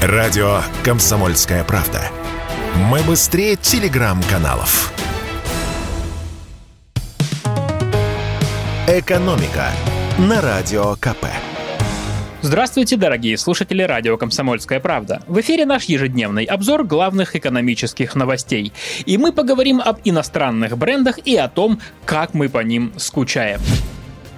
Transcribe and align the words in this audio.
Радио 0.00 0.60
«Комсомольская 0.84 1.64
правда». 1.64 2.00
Мы 2.88 3.00
быстрее 3.00 3.56
телеграм-каналов. 3.56 4.92
«Экономика» 8.86 9.72
на 10.16 10.40
Радио 10.40 10.94
КП. 11.00 11.26
Здравствуйте, 12.42 12.96
дорогие 12.96 13.36
слушатели 13.36 13.82
радио 13.82 14.16
«Комсомольская 14.16 14.78
правда». 14.78 15.20
В 15.26 15.40
эфире 15.40 15.66
наш 15.66 15.86
ежедневный 15.86 16.44
обзор 16.44 16.84
главных 16.84 17.34
экономических 17.34 18.14
новостей. 18.14 18.72
И 19.04 19.18
мы 19.18 19.32
поговорим 19.32 19.80
об 19.80 19.98
иностранных 20.04 20.78
брендах 20.78 21.18
и 21.18 21.34
о 21.34 21.48
том, 21.48 21.80
как 22.04 22.34
мы 22.34 22.48
по 22.48 22.60
ним 22.60 22.92
скучаем. 22.98 23.58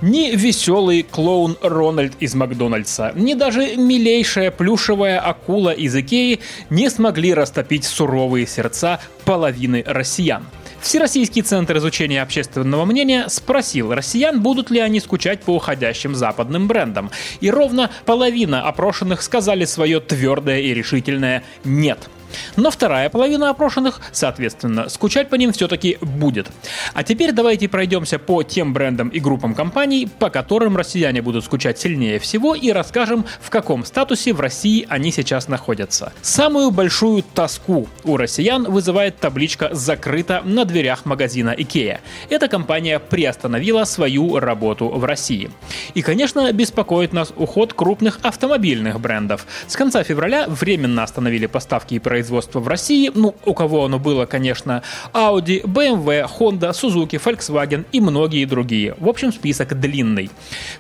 Ни 0.03 0.35
веселый 0.35 1.03
клоун 1.03 1.59
Рональд 1.61 2.15
из 2.21 2.35
Макдональдса, 2.35 3.13
ни 3.15 3.35
даже 3.35 3.77
милейшая 3.77 4.51
плюшевая 4.51 5.21
акула 5.21 5.71
из 5.71 5.95
Икеи 5.95 6.41
не 6.71 6.89
смогли 6.89 7.35
растопить 7.35 7.85
суровые 7.85 8.47
сердца 8.47 8.99
половины 9.27 9.85
россиян. 9.87 10.47
Всероссийский 10.81 11.43
центр 11.43 11.77
изучения 11.77 12.23
общественного 12.23 12.87
мнения 12.87 13.27
спросил 13.29 13.93
россиян, 13.93 14.41
будут 14.41 14.71
ли 14.71 14.81
они 14.81 15.01
скучать 15.01 15.43
по 15.43 15.51
уходящим 15.51 16.15
западным 16.15 16.67
брендам. 16.67 17.11
И 17.41 17.51
ровно 17.51 17.91
половина 18.07 18.67
опрошенных 18.67 19.21
сказали 19.21 19.67
свое 19.67 20.01
твердое 20.01 20.61
и 20.61 20.73
решительное 20.73 21.45
«нет». 21.65 22.09
Но 22.57 22.71
вторая 22.71 23.09
половина 23.11 23.51
опрошенных, 23.51 24.01
соответственно, 24.13 24.89
скучать 24.89 25.29
по 25.29 25.35
ним 25.35 25.53
все-таки 25.53 25.99
будет. 26.01 26.49
А 26.95 27.03
теперь 27.03 27.33
давайте 27.33 27.69
пройдемся 27.69 28.19
по 28.19 28.43
тем 28.43 28.73
брендам 28.73 29.09
и 29.09 29.21
группам 29.21 29.55
компаний, 29.55 30.09
по 30.19 30.31
которым 30.31 30.77
россияне 30.77 31.23
будут 31.23 31.45
скучать 31.45 31.79
сильнее 31.79 32.19
всего 32.19 32.55
и 32.55 32.71
расскажем, 32.73 33.25
в 33.41 33.51
каком 33.51 33.85
статусе 33.85 34.33
в 34.33 34.41
России 34.41 34.87
они 34.89 35.13
сейчас 35.13 35.49
находятся. 35.49 36.13
Самую 36.23 36.71
большую 36.71 37.23
тоску 37.23 37.89
у 38.05 38.17
россиян 38.17 38.65
вызывает 38.65 39.19
табличка 39.19 39.71
«Закрыто» 39.73 40.43
на 40.45 40.65
дверях 40.65 41.05
магазина 41.05 41.55
IKEA. 41.57 42.01
Эта 42.29 42.49
компания 42.49 42.99
приостановила 42.99 43.85
свою 43.85 44.39
работу 44.39 44.89
в 44.89 45.05
России. 45.05 45.51
И, 45.95 46.03
конечно, 46.03 46.51
беспокоит 46.53 47.13
нас 47.13 47.33
уход 47.37 47.73
крупных 47.73 48.19
автомобильных 48.23 49.01
брендов. 49.01 49.47
С 49.67 49.77
конца 49.77 50.03
февраля 50.03 50.47
временно 50.49 51.03
остановили 51.03 51.47
поставки 51.47 51.95
и 51.95 51.99
производство 51.99 52.20
производства 52.21 52.61
в 52.61 52.69
России, 52.69 53.11
ну, 53.15 53.35
у 53.47 53.55
кого 53.55 53.87
оно 53.87 53.99
было, 53.99 54.27
конечно, 54.27 54.83
Audi, 55.15 55.63
BMW, 55.63 56.29
Honda, 56.39 56.73
Suzuki, 56.73 57.19
Volkswagen 57.19 57.87
и 57.93 58.01
многие 58.01 58.45
другие. 58.45 58.95
В 58.99 59.09
общем, 59.09 59.33
список 59.33 59.81
длинный. 59.81 60.29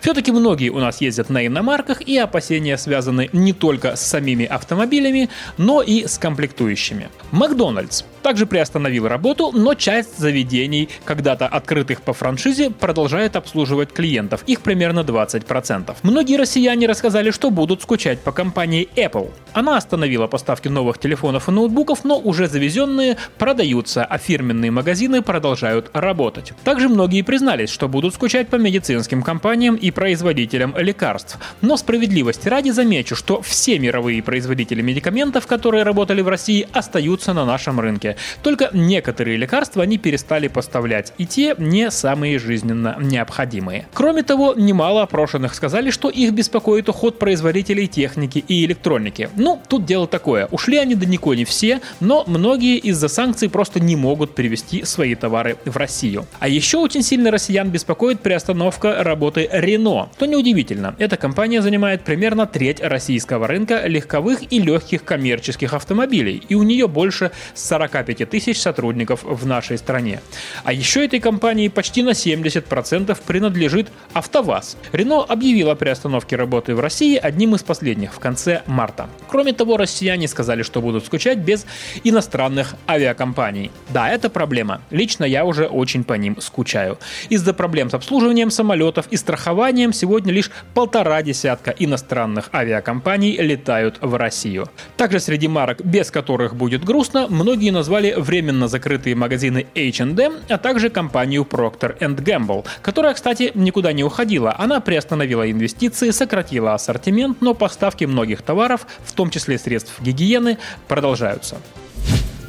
Все-таки 0.00 0.32
многие 0.32 0.68
у 0.68 0.78
нас 0.80 1.00
ездят 1.00 1.30
на 1.30 1.46
иномарках, 1.46 2.02
и 2.02 2.18
опасения 2.18 2.76
связаны 2.76 3.30
не 3.32 3.54
только 3.54 3.96
с 3.96 4.02
самими 4.02 4.44
автомобилями, 4.44 5.30
но 5.56 5.80
и 5.80 6.06
с 6.06 6.18
комплектующими. 6.18 7.08
Макдональдс 7.30 8.04
также 8.22 8.46
приостановил 8.46 9.08
работу, 9.08 9.50
но 9.52 9.74
часть 9.74 10.18
заведений, 10.18 10.90
когда-то 11.04 11.46
открытых 11.46 12.02
по 12.02 12.12
франшизе, 12.12 12.70
продолжает 12.70 13.34
обслуживать 13.36 13.92
клиентов. 13.92 14.42
Их 14.46 14.60
примерно 14.60 15.00
20%. 15.00 15.96
Многие 16.02 16.36
россияне 16.36 16.86
рассказали, 16.86 17.30
что 17.30 17.50
будут 17.50 17.80
скучать 17.82 18.20
по 18.20 18.32
компании 18.32 18.88
Apple. 18.94 19.30
Она 19.54 19.78
остановила 19.78 20.26
поставки 20.26 20.68
новых 20.68 20.98
телефонов 20.98 21.29
телефонов 21.30 21.48
и 21.48 21.52
ноутбуков, 21.52 22.04
но 22.04 22.18
уже 22.18 22.48
завезенные 22.48 23.16
продаются, 23.38 24.04
а 24.04 24.18
фирменные 24.18 24.70
магазины 24.70 25.22
продолжают 25.22 25.90
работать. 25.92 26.52
Также 26.64 26.88
многие 26.88 27.22
признались, 27.22 27.70
что 27.70 27.88
будут 27.88 28.14
скучать 28.14 28.48
по 28.48 28.56
медицинским 28.56 29.22
компаниям 29.22 29.76
и 29.76 29.90
производителям 29.90 30.74
лекарств. 30.76 31.38
Но 31.60 31.76
справедливости 31.76 32.48
ради 32.48 32.70
замечу, 32.70 33.14
что 33.14 33.40
все 33.42 33.78
мировые 33.78 34.22
производители 34.22 34.82
медикаментов, 34.82 35.46
которые 35.46 35.84
работали 35.84 36.22
в 36.22 36.28
России, 36.28 36.66
остаются 36.72 37.32
на 37.32 37.44
нашем 37.44 37.78
рынке. 37.80 38.16
Только 38.42 38.70
некоторые 38.72 39.36
лекарства 39.36 39.82
они 39.82 39.98
перестали 39.98 40.48
поставлять, 40.48 41.12
и 41.18 41.26
те 41.26 41.54
не 41.58 41.90
самые 41.90 42.38
жизненно 42.38 42.96
необходимые. 43.00 43.86
Кроме 43.94 44.22
того, 44.22 44.54
немало 44.56 45.02
опрошенных 45.02 45.54
сказали, 45.54 45.90
что 45.90 46.08
их 46.10 46.32
беспокоит 46.32 46.88
уход 46.88 47.18
производителей 47.18 47.86
техники 47.86 48.44
и 48.48 48.64
электроники. 48.64 49.28
Ну, 49.36 49.60
тут 49.68 49.84
дело 49.84 50.06
такое. 50.06 50.46
Ушли 50.50 50.76
они 50.76 50.94
далеко 50.94 51.19
далеко 51.20 51.34
не 51.34 51.44
все, 51.44 51.80
но 52.00 52.24
многие 52.26 52.78
из-за 52.78 53.08
санкций 53.08 53.50
просто 53.50 53.78
не 53.78 53.94
могут 53.94 54.34
перевести 54.34 54.84
свои 54.84 55.14
товары 55.14 55.56
в 55.66 55.76
Россию. 55.76 56.26
А 56.38 56.48
еще 56.48 56.78
очень 56.78 57.02
сильно 57.02 57.30
россиян 57.30 57.68
беспокоит 57.68 58.20
приостановка 58.20 59.04
работы 59.04 59.48
Renault. 59.52 60.08
То 60.18 60.26
неудивительно, 60.26 60.94
эта 60.98 61.16
компания 61.16 61.60
занимает 61.60 62.04
примерно 62.04 62.46
треть 62.46 62.80
российского 62.80 63.46
рынка 63.46 63.86
легковых 63.86 64.50
и 64.50 64.58
легких 64.60 65.04
коммерческих 65.04 65.74
автомобилей, 65.74 66.42
и 66.48 66.54
у 66.54 66.62
нее 66.62 66.88
больше 66.88 67.32
45 67.54 68.30
тысяч 68.30 68.58
сотрудников 68.58 69.20
в 69.22 69.46
нашей 69.46 69.76
стране. 69.76 70.20
А 70.64 70.72
еще 70.72 71.04
этой 71.04 71.20
компании 71.20 71.68
почти 71.68 72.02
на 72.02 72.10
70% 72.10 73.18
принадлежит 73.26 73.88
АвтоВАЗ. 74.14 74.76
Renault 74.92 75.26
объявила 75.28 75.72
о 75.72 75.74
приостановке 75.74 76.36
работы 76.36 76.74
в 76.74 76.80
России 76.80 77.16
одним 77.16 77.54
из 77.54 77.62
последних 77.62 78.14
в 78.14 78.18
конце 78.18 78.62
марта. 78.66 79.08
Кроме 79.30 79.52
того, 79.52 79.76
россияне 79.76 80.26
сказали, 80.26 80.64
что 80.64 80.80
будут 80.80 81.06
скучать 81.06 81.38
без 81.38 81.64
иностранных 82.02 82.74
авиакомпаний. 82.88 83.70
Да, 83.90 84.10
это 84.10 84.28
проблема. 84.28 84.80
Лично 84.90 85.24
я 85.24 85.44
уже 85.44 85.66
очень 85.66 86.02
по 86.02 86.14
ним 86.14 86.40
скучаю. 86.40 86.98
Из-за 87.28 87.54
проблем 87.54 87.90
с 87.90 87.94
обслуживанием 87.94 88.50
самолетов 88.50 89.06
и 89.10 89.16
страхованием 89.16 89.92
сегодня 89.92 90.32
лишь 90.32 90.50
полтора 90.74 91.22
десятка 91.22 91.70
иностранных 91.70 92.50
авиакомпаний 92.52 93.36
летают 93.36 93.98
в 94.00 94.16
Россию. 94.16 94.68
Также 94.96 95.20
среди 95.20 95.46
марок, 95.46 95.80
без 95.84 96.10
которых 96.10 96.56
будет 96.56 96.84
грустно, 96.84 97.28
многие 97.28 97.70
назвали 97.70 98.14
временно 98.16 98.66
закрытые 98.66 99.14
магазины 99.14 99.68
H&M, 99.76 100.34
а 100.48 100.58
также 100.58 100.90
компанию 100.90 101.46
Procter 101.48 101.96
Gamble, 101.98 102.66
которая, 102.82 103.14
кстати, 103.14 103.52
никуда 103.54 103.92
не 103.92 104.02
уходила. 104.02 104.56
Она 104.58 104.80
приостановила 104.80 105.48
инвестиции, 105.48 106.10
сократила 106.10 106.74
ассортимент, 106.74 107.40
но 107.40 107.54
поставки 107.54 108.06
многих 108.06 108.42
товаров, 108.42 108.88
в 109.04 109.12
том 109.20 109.28
числе 109.28 109.58
средств 109.58 110.00
гигиены, 110.00 110.56
продолжаются. 110.88 111.58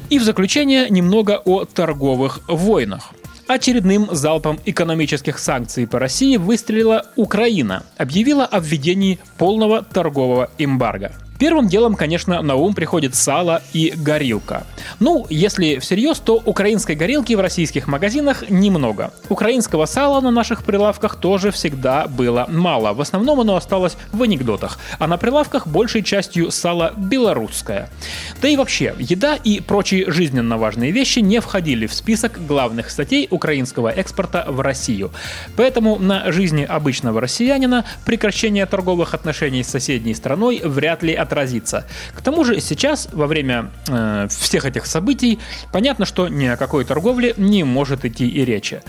И 0.08 0.18
в 0.18 0.22
заключение 0.22 0.88
немного 0.88 1.42
о 1.44 1.66
торговых 1.66 2.40
войнах. 2.48 3.10
Очередным 3.46 4.08
залпом 4.10 4.58
экономических 4.64 5.38
санкций 5.38 5.86
по 5.86 5.98
России 5.98 6.38
выстрелила 6.38 7.04
Украина, 7.16 7.82
объявила 7.98 8.46
о 8.46 8.58
введении 8.58 9.18
полного 9.36 9.82
торгового 9.82 10.50
эмбарго. 10.56 11.12
Первым 11.42 11.66
делом, 11.66 11.96
конечно, 11.96 12.40
на 12.40 12.54
ум 12.54 12.72
приходит 12.72 13.16
сало 13.16 13.62
и 13.72 13.92
горилка. 13.96 14.64
Ну, 15.00 15.26
если 15.28 15.80
всерьез, 15.80 16.20
то 16.20 16.36
украинской 16.36 16.94
горилки 16.94 17.34
в 17.34 17.40
российских 17.40 17.88
магазинах 17.88 18.48
немного. 18.48 19.12
Украинского 19.28 19.86
сала 19.86 20.20
на 20.20 20.30
наших 20.30 20.62
прилавках 20.62 21.16
тоже 21.16 21.50
всегда 21.50 22.06
было 22.06 22.46
мало. 22.48 22.92
В 22.92 23.00
основном 23.00 23.40
оно 23.40 23.56
осталось 23.56 23.96
в 24.12 24.22
анекдотах. 24.22 24.78
А 25.00 25.08
на 25.08 25.16
прилавках 25.16 25.66
большей 25.66 26.04
частью 26.04 26.52
сало 26.52 26.92
белорусское. 26.96 27.90
Да 28.40 28.46
и 28.46 28.54
вообще, 28.54 28.94
еда 29.00 29.34
и 29.34 29.58
прочие 29.58 30.08
жизненно 30.12 30.58
важные 30.58 30.92
вещи 30.92 31.18
не 31.18 31.40
входили 31.40 31.88
в 31.88 31.94
список 31.94 32.46
главных 32.46 32.88
статей 32.88 33.26
украинского 33.28 33.88
экспорта 33.88 34.44
в 34.46 34.60
Россию. 34.60 35.10
Поэтому 35.56 35.98
на 35.98 36.30
жизни 36.30 36.62
обычного 36.62 37.20
россиянина 37.20 37.84
прекращение 38.06 38.64
торговых 38.66 39.12
отношений 39.12 39.64
с 39.64 39.70
соседней 39.70 40.14
страной 40.14 40.60
вряд 40.62 41.02
ли 41.02 41.12
от 41.12 41.31
отразится. 41.32 41.84
К 42.14 42.20
тому 42.20 42.44
же 42.44 42.60
сейчас, 42.60 43.08
во 43.12 43.26
время 43.26 43.70
э, 43.88 44.26
всех 44.28 44.64
этих 44.66 44.86
событий, 44.86 45.38
понятно, 45.72 46.04
что 46.04 46.28
ни 46.28 46.46
о 46.46 46.56
какой 46.56 46.84
торговле 46.84 47.34
не 47.36 47.64
может 47.64 48.04
идти 48.04 48.28
и 48.28 48.44
речи. 48.44 48.82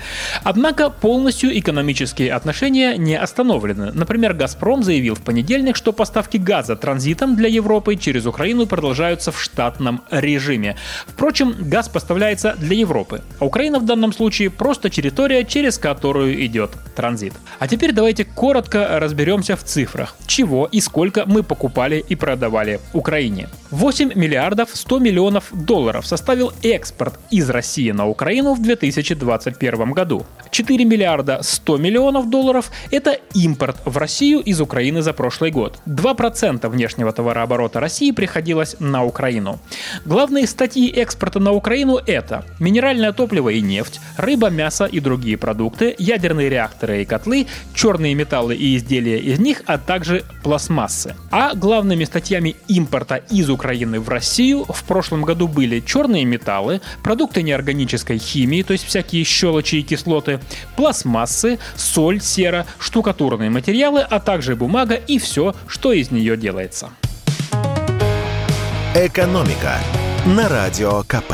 Однако 0.43 0.89
полностью 0.89 1.57
экономические 1.57 2.33
отношения 2.33 2.97
не 2.97 3.15
остановлены. 3.15 3.91
Например, 3.93 4.33
«Газпром» 4.33 4.83
заявил 4.83 5.15
в 5.15 5.21
понедельник, 5.21 5.75
что 5.75 5.93
поставки 5.93 6.37
газа 6.37 6.75
транзитом 6.75 7.35
для 7.35 7.47
Европы 7.47 7.95
через 7.95 8.25
Украину 8.25 8.65
продолжаются 8.65 9.31
в 9.31 9.41
штатном 9.41 10.01
режиме. 10.11 10.75
Впрочем, 11.07 11.55
газ 11.59 11.87
поставляется 11.87 12.55
для 12.59 12.75
Европы, 12.75 13.22
а 13.39 13.46
Украина 13.46 13.79
в 13.79 13.85
данном 13.85 14.11
случае 14.11 14.49
просто 14.49 14.89
территория, 14.89 15.46
через 15.46 15.78
которую 15.78 16.46
идет 16.46 16.72
транзит. 16.93 17.34
А 17.59 17.67
теперь 17.67 17.91
давайте 17.91 18.25
коротко 18.25 18.99
разберемся 18.99 19.55
в 19.55 19.63
цифрах, 19.63 20.16
чего 20.28 20.67
и 20.72 20.79
сколько 20.81 21.25
мы 21.25 21.43
покупали 21.43 22.03
и 22.07 22.16
продавали 22.16 22.79
Украине. 22.93 23.49
8 23.72 24.11
миллиардов 24.16 24.69
100 24.73 24.99
миллионов 24.99 25.45
долларов 25.51 26.05
составил 26.05 26.53
экспорт 26.61 27.19
из 27.31 27.49
России 27.49 27.91
на 27.91 28.07
Украину 28.07 28.53
в 28.53 28.61
2021 28.61 29.91
году. 29.93 30.25
4 30.51 30.85
миллиарда 30.85 31.40
100 31.41 31.78
миллионов 31.78 32.29
долларов– 32.29 32.72
это 32.91 33.17
импорт 33.34 33.78
в 33.85 33.97
Россию 33.97 34.41
из 34.41 34.61
Украины 34.61 35.01
за 35.01 35.13
прошлый 35.13 35.49
год. 35.49 35.79
2% 35.87 36.69
внешнего 36.69 37.11
товарооборота 37.11 37.79
России 37.79 38.11
приходилось 38.11 38.75
на 38.79 39.03
Украину. 39.03 39.59
Главные 40.05 40.46
статьи 40.46 40.89
экспорта 40.89 41.39
на 41.39 41.51
Украину– 41.51 41.99
это 42.05 42.46
минеральное 42.59 43.11
топливо 43.11 43.49
и 43.49 43.61
нефть, 43.61 43.99
рыба, 44.17 44.49
мясо 44.49 44.85
и 44.85 44.99
другие 44.99 45.37
продукты, 45.37 45.96
ядерные 45.97 46.49
реакторы 46.49 46.83
и 46.91 47.06
котлы, 47.06 47.47
черные 47.74 48.14
металлы 48.14 48.56
и 48.56 48.76
изделия 48.78 49.18
из 49.20 49.40
них, 49.40 49.64
а 49.66 49.78
также 49.78 50.24
пластмассы. 50.44 51.16
А 51.32 51.53
главными 51.56 52.03
статьями 52.03 52.56
импорта 52.68 53.16
из 53.16 53.50
Украины 53.50 54.00
в 54.00 54.09
Россию 54.09 54.66
в 54.68 54.84
прошлом 54.84 55.24
году 55.24 55.47
были 55.47 55.80
черные 55.80 56.26
металлы, 56.26 56.82
продукты 57.03 57.41
неорганической 57.41 58.18
химии, 58.18 58.64
то 58.64 58.74
есть 58.74 58.85
всякие 58.85 59.24
щелочи 59.24 59.76
и 59.76 59.84
кислоты, 59.84 60.40
пластмассы, 60.76 61.59
соль, 61.76 62.22
сера, 62.22 62.66
штукатурные 62.80 63.50
материалы, 63.50 64.02
а 64.02 64.20
также 64.20 64.56
бумага 64.56 64.96
и 64.96 65.18
все, 65.18 65.56
что 65.68 65.94
из 65.94 66.12
нее 66.12 66.38
делается. 66.38 66.90
«Экономика» 68.96 69.80
на 70.26 70.47
Радио 70.47 71.02
КП. 71.03 71.34